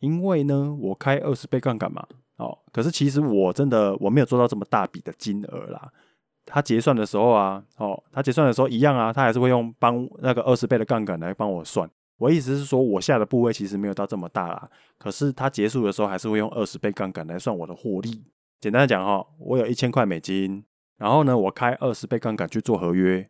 [0.00, 2.04] 因为呢，我开二十倍杠杆嘛，
[2.36, 5.90] 哦，可是其实我真的我没有做到这么大笔的金额啦。
[6.46, 11.88] 他结算的时候啊，哦，他结算的时候一样啊，他还是会用帮那个二十倍的杠杆来帮我算。
[12.16, 18.24] 我意思是说，我下的部位其实没有到这么大啦，可是他结束的时候还是会用二十倍杠杆来算我的获利。
[18.60, 20.64] 简单的讲哈，我有一千块美金，
[20.96, 23.26] 然后呢，我开二十倍杠杆去做合约，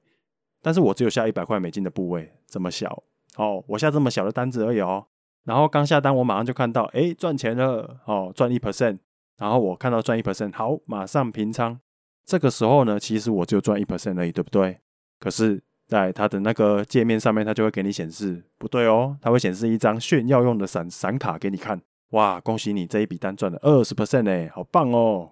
[0.62, 3.02] 但是我只有下一百块美金的部位，这么小
[3.36, 5.06] 哦，我下这么小的单子而已哦。
[5.44, 8.98] 然后刚下单，我马上就看到，诶，赚钱了哦，赚一 percent。
[9.38, 11.80] 然后我看到赚一 percent，好，马上平仓。
[12.26, 14.76] 这个时候呢，其实我就赚一 percent 而已，对不对？
[15.18, 21.80] 可是，在它的那个界面上面，它就会给你显示不对哦，它会显示一张炫耀用的闪闪卡给你看。
[22.10, 25.30] 哇，恭喜你这一笔单赚了二十 percent 哎，好棒哦！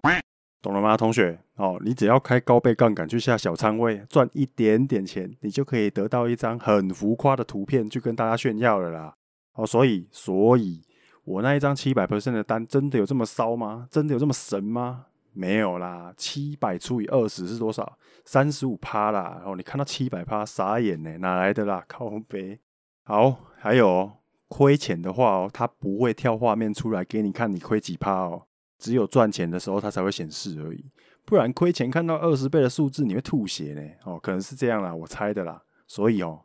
[0.62, 1.38] 懂了吗，同学？
[1.56, 9.14] 哦，你只要开高倍杠杆去下小仓位，赚一点点钱，你就可以得到一张很浮夸的图片去跟大家炫耀了啦。
[9.58, 10.80] 哦，所以，所以
[11.24, 13.88] 我那一张七百 percent 的单真的有这么骚吗？
[13.90, 15.06] 真的有这么神吗？
[15.32, 17.98] 没有啦，七百除以二十是多少？
[18.24, 19.34] 三十五趴啦。
[19.38, 21.84] 然后你看到七百趴傻眼呢，哪来的啦？
[21.88, 22.60] 靠背。
[23.02, 24.08] 好，还有
[24.46, 28.46] 亏钱的话哦，它不会跳画面出来给你看你亏几趴哦，
[28.78, 30.84] 只有赚钱的时候它才会显示而已。
[31.24, 33.82] 不然亏钱看到二十倍的数字，你会吐血呢。
[34.04, 35.60] 哦，可能是这样啦，我猜的啦。
[35.88, 36.40] 所以哦，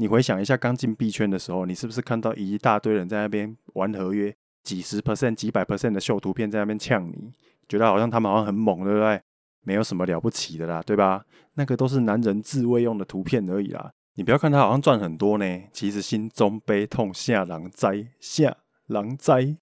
[0.00, 7.32] 你回想一下刚进币圈的时候，你是不是看到一大堆人在那边玩合约，几十 percent、几百 percent 的秀图片在那边呛你，
[7.68, 9.20] 觉得好像他们好像很猛，对不对？
[9.62, 11.24] 没有什么了不起的啦，对吧？
[11.54, 13.90] 那个都是男人自慰用的图片而已啦。
[14.14, 18.56] 你不要看他好像赚很多呢，其实心中悲痛下狼灾，下
[18.86, 19.56] 狼灾。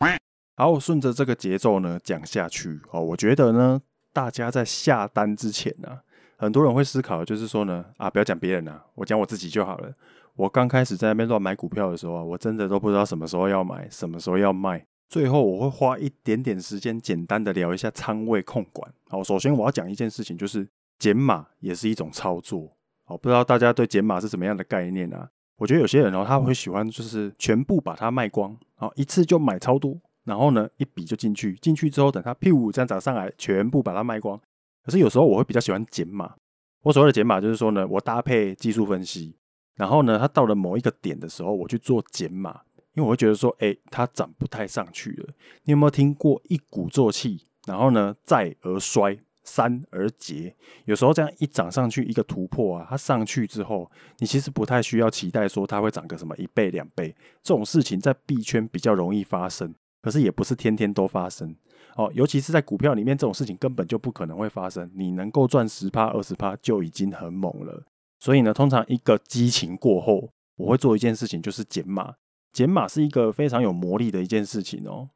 [0.55, 3.01] 好，我顺着这个节奏呢讲下去哦。
[3.01, 3.81] 我觉得呢，
[4.13, 6.01] 大家在下单之前呢、
[6.37, 9.93] 很多人会思考，就是说呢，啊，不要讲别人啊，我讲我自己就好了。
[10.37, 14.87] 我刚开始在那边乱买股票的时候啊，我真的都不知道什么时候要买，什么时候要卖。
[15.09, 18.93] 最后我会花一点点时间，简单的聊一下仓位控管。
[19.09, 20.69] 好，首先我要讲一件事情，就是
[20.99, 22.71] 减码也是一种操作。
[23.05, 25.31] 好，不知道大家对减码是什么样的概念啊？
[25.59, 34.39] 我觉得有些人哦，他会喜欢就是全部把它卖光，好，一次就买超多，然后呢，一笔就进去，进去之后等它屁股这样涨上来，全部把它卖光。
[34.85, 36.35] 可是有时候我会比较喜欢减码。
[36.83, 39.37] 我所谓的减码就是说呢，我搭配技术分析，
[39.77, 42.63] 然后呢，它到了某一个点的时候，我去做减码，
[42.95, 45.29] 因为我会觉得说，哎，它涨不太上去了。
[45.65, 49.19] 你有没有听过一鼓作气，然后呢，再而衰？
[49.49, 61.55] 三而竭，有时候这样一涨上去一个突破啊，它上去之后，你其实不太需要期待说它会涨个什么一倍两倍，这种事情在币圈比较容易发生，可是也不是天天都发生
[61.95, 62.11] 哦。
[62.13, 64.91] 尤其是在股票里面，这种事情根本就不可能会发生。
[64.97, 67.85] 你能够赚十趴二十趴就已经很猛了。
[68.19, 72.15] 所以呢，通常一个激情过后，我会做一件事情，就是减码。
[72.53, 75.11] 减码是一个非常有魔力的一件事情哦，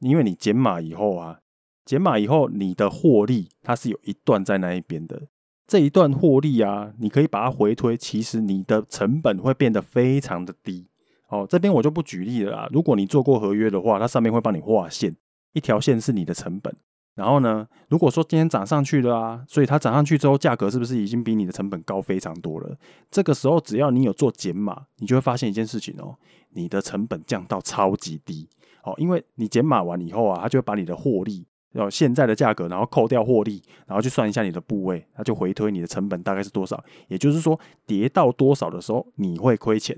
[0.00, 1.40] 因为你减码以后啊。
[1.84, 5.28] 减码以后，你的获利它是有一段在那一边的。
[5.68, 10.88] 这一段获利啊，你可以把它回推，其实你的成本会变得非常的低。
[11.28, 12.68] 哦，这边我就不举例了啦。
[12.72, 15.14] 如果你做过合约的话，它上面会帮你画线，
[15.52, 16.74] 一条线是你的成本。
[17.16, 22.76] 然后呢，如果说今天涨上去了啊，所以它涨上去之后，价格是不是已经比你的成本高非常多了？
[23.10, 26.14] 这个时候，只要你有做减码，你就会发现一件事情哦，
[26.50, 28.48] 你的成本降到超级低。
[28.84, 31.44] 哦，因为你减码完以后啊，它就会把你的获利。
[31.72, 36.82] 要现在的价格，然后扣掉获利，然后去算一下你的部位，那就回推你的成本大概是多少。
[37.08, 39.94] 也就是说，跌到多少的时候你会亏钱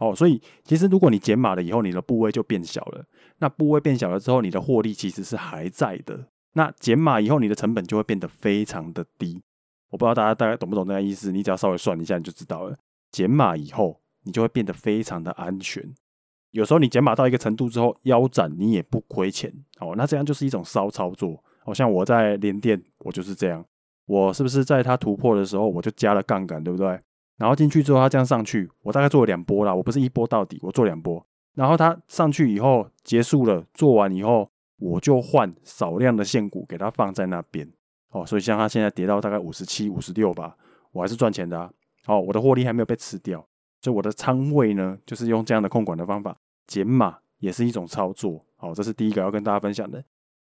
[0.00, 0.12] 哦。
[0.12, 3.04] 所以其实如果你减码了以后，你的部位就变小了。
[3.38, 6.26] 那部位变小了之后，你的获利其实是还在的。
[6.54, 9.42] 那减码以后，你的成本就会变得非常的低。
[9.90, 11.32] 我不知道大家大概懂不懂这个意思？
[11.32, 12.76] 你只要稍微算一下，你就知道了。
[13.10, 15.82] 减码以后，你就会变得非常的安全。
[16.50, 19.94] 有时候你减码到一个程度之后腰斩，你也不亏钱哦。
[19.96, 21.42] 那这样就是一种骚操作。
[21.64, 23.64] 好像我在联电，我就是这样。
[24.06, 26.98] 我是不是在它突破的时候，我就加了杠杆，对不对？
[27.38, 29.74] 然后进去之后，它这样上去，我大概做了两波啦。
[29.74, 31.24] 我不是一波到底，我做两波。
[31.54, 34.48] 然后它上去以后结束了，做完以后，
[34.82, 37.70] 我就换少量的现股给它放在那边。
[38.10, 40.56] 哦，所以像它现在跌到大概五十七、五十六吧，
[40.90, 41.70] 我还是赚钱的啊。
[42.06, 43.46] 哦，我的获利还没有被吃掉。
[43.80, 48.44] 所以我的仓位呢，就是用这样的控管的方法，减码也是一种操作。
[48.56, 50.04] 好，这是第一个要跟大家分享的。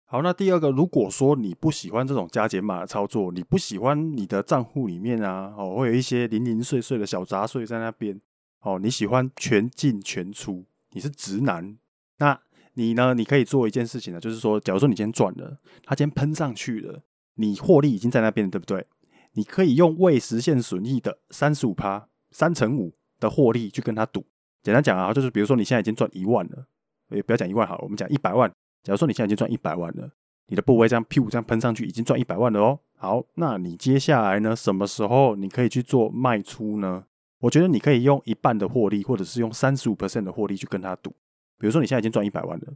[0.06, 8.20] 好，那第二个，如果说你不喜欢这种加减码的操作，你不喜欢你的账户里面啊，哦，会有一些零零碎碎的小杂碎在那边，
[8.62, 11.78] 哦，你喜欢全进全出，你是直男，
[12.18, 12.40] 那
[12.74, 13.14] 你呢？
[13.14, 17.02] 你可以做一件事情呢，就是说，假如说你今天赚了，它今天喷上去了，
[17.36, 18.86] 你获利已经在那边了，对不对？
[19.34, 22.94] 你可以用未实现损益的三十五趴，三成五。
[23.22, 24.24] 的获利去跟他赌，
[24.64, 26.66] 简单讲啊，就是比如说你现在已经赚一万了，
[27.10, 28.50] 也不要讲一万好，我们讲一百万。
[28.82, 30.10] 假如说你现在已经赚一百万了，
[30.48, 32.80] 你的部位这样屁股这样喷上去，已经赚一百万了哦。
[32.96, 37.04] 好，那你接下来呢，什么时候你可以去做卖出呢？
[37.42, 41.14] 我觉得你可以用一半的获利，或者是用三十五 percent 的获利去跟他赌。
[41.60, 42.68] 比如说你现在已经赚一百万了，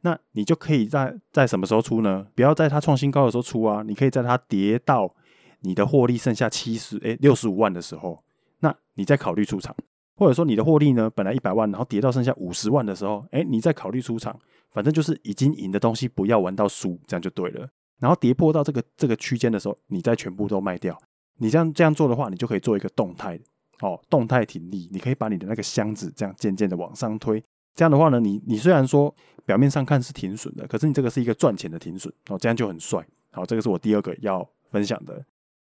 [0.00, 2.26] 那你就可以在在什么时候出呢？
[2.34, 5.14] 不要在它创新高的时候出啊，你可以在它跌到
[5.60, 8.24] 你的获利剩下七十诶六十五万的时候，
[8.60, 9.76] 那你再考虑出场。
[10.16, 14.38] 或者说你的获利呢，本来一百万，然后跌到剩下五十万的时候，哎，你再考虑出场，
[14.70, 17.66] 反正就是已经赢的东西不要玩到输，这样就对了。
[17.98, 20.98] 然后跌破到这个这个区间的时候，你再全部都卖掉。
[21.38, 23.40] 你这样这样做的话，你就可以做一个动态
[23.80, 24.90] 哦，动态停利。
[24.92, 27.42] 你可以把你的那个箱子这样渐渐的往上推。
[27.74, 33.06] 这样的话呢，你你虽然说表面上看是停损的，可是你这个是一个赚钱的停损哦，这样就很帅。
[33.32, 35.24] 好，这个是我第二个要分享的。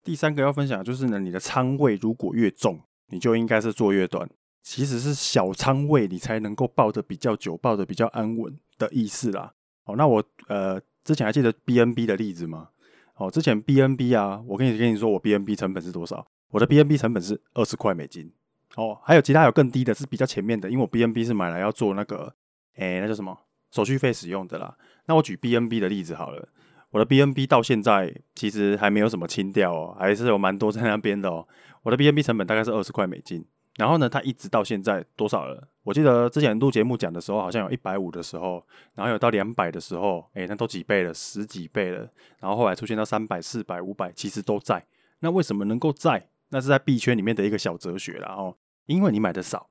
[0.03, 4.29] 第三个要分享就是呢，你的仓位如果越重，你就应该是做越短。
[4.61, 9.53] 其实是小仓位，你才能够抱得比较久，抱得比较安稳的意思啦。
[9.85, 12.69] 哦，那我呃之前还记得 BNB 的例子吗？
[13.15, 16.25] 哦，之前 BNB 啊，我跟你跟你说，我 BNB 成本是多少？
[16.51, 18.31] 我的 BNB 成本是二十块美金。
[18.75, 22.33] 哦，还有其他有更低的，是比较前面的，因为我 BNB 是买来要做那个，
[22.75, 23.37] 诶，那叫什么
[23.71, 24.77] 手续费使用的啦。
[25.05, 26.47] 那我举 BNB 的例子好了，
[26.91, 31.47] 我的 BNB 到现在其实还没有什么清掉哦，还是有蛮多在那边的哦。
[31.83, 33.43] 我的 BNB 成本大概是二十块美金，
[33.77, 35.67] 然后呢，它一直到现在多少了？
[35.83, 42.07] 我记得之前录节目讲的时候，好像有一百五的时候，然后有到两百的时候，诶，那都几倍了，十几倍了。
[42.39, 44.85] 然后后来出现到三百、四百、五百，其实都在。
[45.19, 46.29] 那为什么能够在？
[46.49, 49.69] 那是在币圈里面的一个小哲学啦哦，因为你买的少，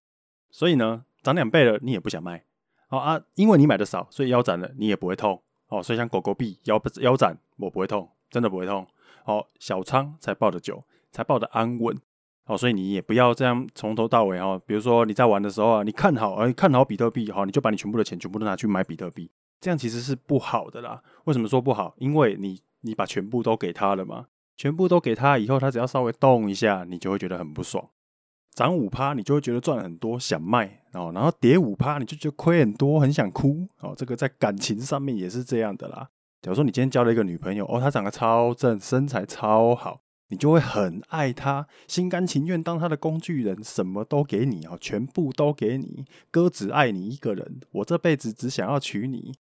[0.51, 2.45] 所以呢涨两倍了你也不想卖，
[2.89, 8.87] 哦啊，因为你买的少，所以腰斩了你也不会痛哦，所以像狗狗币腰腰斩我不会痛，真的不会痛
[9.25, 11.97] 哦，小仓才抱得久，才抱得安稳
[12.47, 21.03] 哦，所以你也不要这样从头到尾哦，比如说你在玩的时候啊，你看好啊，看好比特币好，你就把你全部的钱全部都拿去买比特币，这样其实是不好的啦。
[21.25, 21.95] 为什么说不好？
[21.99, 24.29] 因为你你把全部都给他了嘛。
[24.59, 27.89] 全部都给他以后，他只要稍微动一下，你就会觉得很不爽。
[28.55, 31.13] 涨五趴，你就会觉得赚很多，想卖哦。
[31.15, 33.95] 然后跌五趴，你就觉得亏很多，很想哭哦。
[33.97, 36.09] 这个在感情上面也是这样的啦。
[36.43, 46.05] 假如说你今天交了一个女朋友哦，她长得超正，身材超好，你就会很爱她，心甘情愿当她的工具人，什么都给你哦，全部都给你。
[46.33, 49.35] 哥只爱你一个人，我这辈子只想要娶你。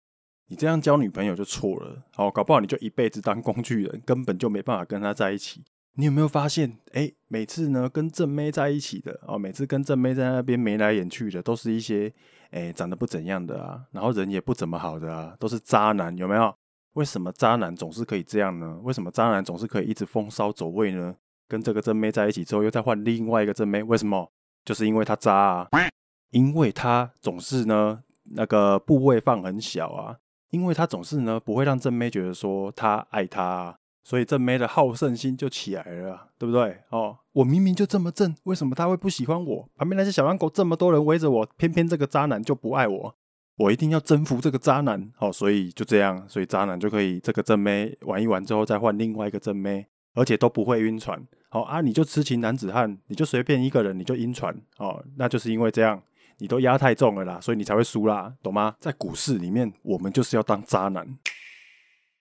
[0.49, 5.65] 你这样交女朋友就错了，哦，搞不好你就一辈子当工具人，根本就没办法跟她在一起。
[5.97, 12.13] 你有没有发现，哎，每次呢跟正妹在一起的，哦，每次跟正妹在那边眉来眼去的，都是一些，
[12.51, 16.55] 哎，长得不怎样的啊，然后人也不怎么好的啊，都是渣男，有没有？
[16.95, 18.79] 为什么渣男总是可以这样呢？
[18.83, 21.15] 为什么渣男总是可以一直风骚走位呢？
[21.49, 24.31] 跟这个正妹在一起之后，又再换另外一个正妹，为什么？
[24.65, 25.69] 就是因为他渣啊，
[26.31, 28.03] 因为他总是呢
[28.35, 30.19] 那个部位放很小啊。
[30.55, 36.79] 因为他总是呢不会让正妹觉得说他爱他啊，所以正妹的好胜心就起来了，对不对？
[36.90, 39.69] 哦，我明明就这么正，为什么他会不喜欢我？
[39.75, 43.17] 旁边那些小狼狗这么多人围着我，偏偏这个渣男就不爱我，
[43.57, 45.11] 我一定要征服这个渣男。
[45.19, 51.21] 哦，所以就这样，所以渣男就可以这个正妹玩一玩之后再换另外一个正妹，而且都不会晕船。
[51.49, 56.01] 好啊，你就痴情男子汉，你就随便一个人你就晕船哦，那就是因为这样。
[56.38, 58.75] 你都压太重了啦，所以你才会输啦，懂吗？
[58.79, 61.18] 在股市里面，我们就是要当渣男。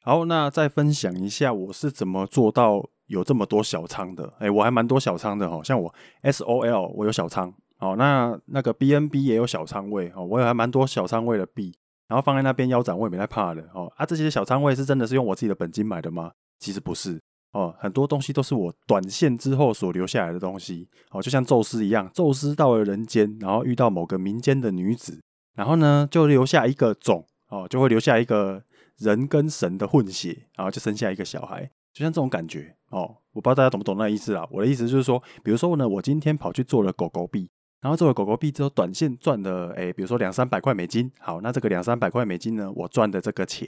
[0.02, 4.34] 好，那再分享一下我是怎么做到有这么多小仓的。
[4.40, 11.74] 哎、我还蛮多小仓的哦，像我 SOL 我有小仓，哦，那那个 BNB 也有小仓位，哦，我也还蛮多小仓位的币，
[12.08, 16.32] 然后放在那边腰斩我也没太怕的，哦啊，这些小仓位是真的是用我自己的本金买的吗？
[16.60, 17.22] 其实不是。
[17.54, 20.88] 哦，很多东西都是我短线之后所留下来的东西。
[21.12, 25.22] 哦，就像宙斯一样，宙斯到了人间，然后遇到某个民间的女子，
[25.56, 28.64] 然后呢就留下一个种，哦，就会留下一个
[28.98, 31.64] 人跟神的混血，然后就生下一个小孩，
[31.94, 32.76] 就像这种感觉。
[32.90, 34.48] 哦，我不知道大家懂不懂那意思啊？
[34.52, 37.50] 我的意思就是说，比如说呢，我今天跑去做了狗狗币，
[37.82, 41.12] 然后做了狗狗币之后，短线赚了，诶，比如说两三百块美金。
[41.20, 43.68] 好，那这个两三百块美金呢，我赚的这个钱，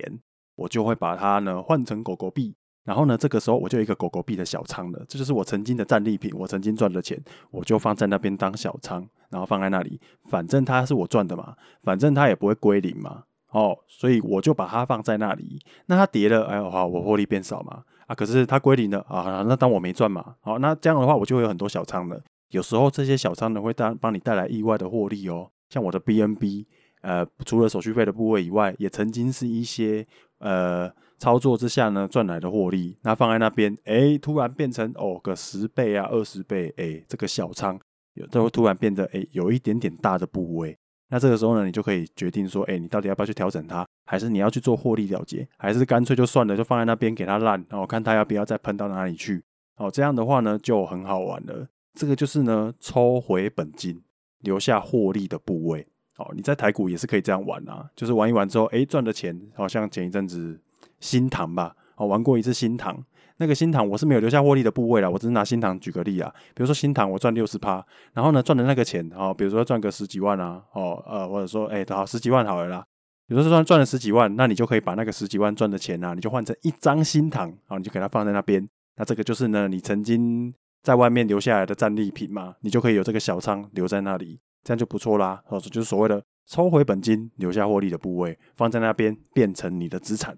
[0.55, 2.55] 我就会把它呢换成狗狗币。
[2.85, 7.19] 然后呢，这个时候我就一个狗狗币的小仓了，这就是我曾经的战利品，我曾经赚的钱，
[7.49, 15.59] 我就放在那边当小仓，然后放在那里，反正它是我赚的嘛，反正它也不会归零嘛，哦，所以我就把它放在那里。
[15.87, 22.21] 那它跌了，哎，好，我获利变少嘛，啊，可是它归零了啊，那当我没赚嘛，好，那这样的话我就会有很多小仓了。
[22.51, 26.67] 有时候这些小仓呢会当帮你带来意外的获利哦，像我的 BNB，
[27.01, 30.05] 呃，除了手续费的部位以外，也曾经是一些
[30.37, 30.87] 呃。
[31.17, 37.79] 操作之下呢，赚来的获利，那放在那边，哎，突然变成哦个十倍啊，二十倍，哎，这个小仓
[38.13, 40.77] 有都会突然变得哎有一点点大的部位，
[41.09, 49.43] 那这个时候呢，你就可以决定说，哎，你到底要不要去调整它，还是你要去做获利了结，还是干脆就算了，就放在那边给它烂，然后看它要不要再喷到哪里去，
[49.77, 54.01] 哦，这样的话呢就很好玩了，这个就是呢抽回本金，
[54.41, 60.59] 留下获利的部位，哦，你在台股也是可以这样玩啊，就是玩一玩之后，哎，赚的钱好像前一阵子。
[60.99, 62.97] 新塘吧，哦，玩过一次新塘，
[63.37, 72.85] 那个新塘我是没有留下获利的部位啦，我只是拿新塘举个例啊，比如说新塘我赚六十趴，然后呢赚的那个钱，哦，比如说赚个十几万啊，哦，呃，或者说，哎，好十几万好了啦，
[73.27, 78.65] 比如说赚赚了十几万，那你就可以把那个十几万赚的钱啊，你就换成一张新塘，啊，你就给它放在那边，
[78.97, 80.53] 那这个就是呢你曾经
[80.83, 90.37] 在外面留下来的战利品嘛，你就可以有这个小仓留在那里，这样就不错啦，哦，就是所谓的抽回本金，留下获利的部位放在那边，变成你的资产。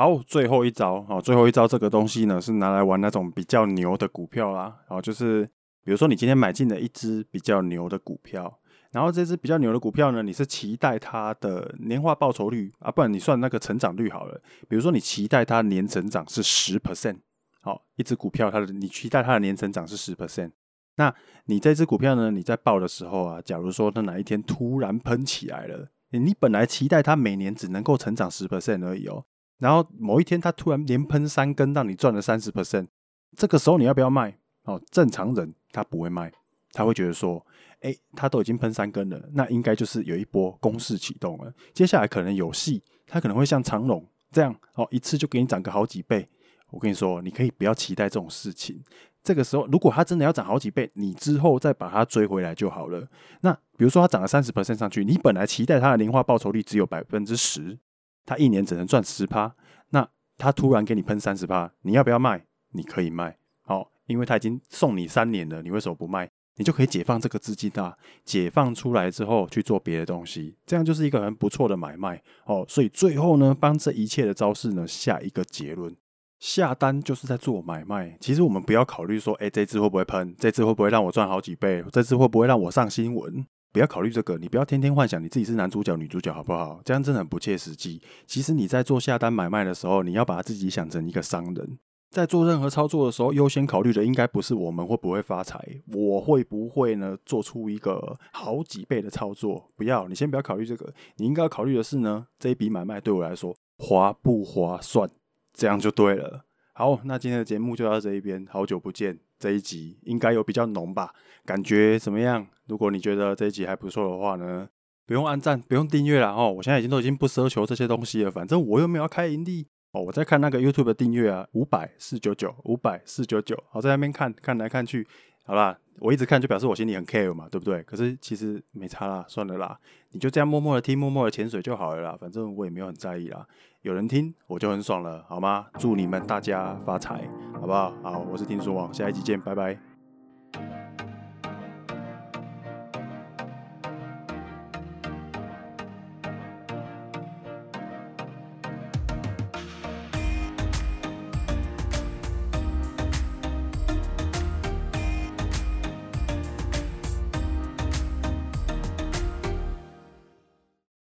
[0.00, 4.74] 好，最后一招，好，最后一招这个东西呢，是拿来玩那种比较牛的股票啦。
[4.88, 5.44] 然后就是，
[5.84, 8.50] 比如说你今天买进了一只比较牛的股票，
[8.92, 14.40] 然后这只比较牛的股票呢，你是期待它的年化报酬率啊，不然你算那个成长率好了。
[14.70, 17.18] 比如说你期待它年成长是十 percent，
[17.60, 20.52] 好，一只股票它的你期待它的年成长是十 percent，
[20.96, 29.26] 那你这只股票呢，你在报的时候啊，假如说它哪一天突然喷起来了，你本来期待它每年只能够成长十 percent 而已哦，
[29.60, 32.88] 然后某一天它突然连喷三根，让你赚了三十 percent，
[33.36, 34.36] 这个时候你要不要卖？
[34.64, 36.32] 哦，正常人他不会卖，
[36.72, 37.44] 他会觉得说，
[37.80, 46.26] 哎，他都已经喷三根了，那应该就是有一波攻势启动了，接下来可能有戏，他可能会像长荣这样，哦，一次就给你涨个好几倍。
[46.70, 48.80] 我跟你说，你可以不要期待这种事情。
[49.24, 53.06] 这个时候，如果他真的要涨好几倍，你之后再把它追回来就好了。
[53.40, 57.76] 那比如说，他涨了三十 percent 上去，你本来期待它的年化报酬率只有百分之十，
[58.24, 59.54] 他一年只能赚十趴，
[59.90, 62.46] 那他突然给你喷三十趴，你要不要卖？
[62.72, 63.90] 你可以卖，好。
[64.06, 66.28] 因为他已经送你三年了，你为什么不卖？
[66.56, 67.94] 你就可以解放这个资金啊！
[68.24, 72.66] 解放出来之后去做别的东西，这样就是一个很不错的买卖哦。
[72.68, 75.94] 所以最后呢，帮这一切的招式呢下一个结论：
[76.40, 78.16] 下单就是在做买卖。
[78.20, 80.34] 其实我们不要考虑说，哎，这次会不会喷？
[80.36, 81.84] 这次会不会让我赚好几倍？
[81.92, 83.46] 这次会不会让我上新闻？
[83.72, 86.80] 不要考虑这个，你不要天天幻想你自己是男主角、女主角，好不好？
[86.84, 88.02] 这样真的很不切实际。
[88.26, 91.78] 其实你在做下单买卖的时候，你要把自己想成一个商人。
[92.10, 95.64] 在做任何操作的时候，优先考虑的应该不是我们会不会发财，
[95.94, 99.70] 我会不会呢做出一个好几倍的操作？
[99.76, 105.08] 不要，你先不要考虑这个，你应该要考虑的是呢，这一笔买卖对我来说划不划算？
[105.52, 106.44] 这样就对了。
[106.72, 111.14] 好，那今天的节目就到这一边，好久不见，这一集应该有比较浓吧？
[111.44, 112.44] 感觉怎么样？
[112.70, 114.68] 如果你觉得这一集还不错的话呢，
[115.04, 116.50] 不用按赞，不用订阅了哦。
[116.56, 119.66] 我现在已经都已经不奢求这些东西了，反正我又没有要开盈利。
[119.90, 125.04] 哦，我在看那个 YouTube 的订阅啊，五百四九九，五百四九九，好，在那边看看来看去，
[125.44, 127.82] 好啦，我一直看就表示我心里很 care 嘛，对不对？
[127.82, 129.76] 可是其实没差啦，算了啦，
[130.12, 133.44] 你就这样默默的听，默默的潜水就好了啦，反正我也没有很在意啦，
[133.82, 135.66] 有人听我就很爽了，好吗？
[135.76, 137.92] 祝你们大家发财，好不好？
[138.00, 140.79] 好，我是听书王，下一集见，拜拜。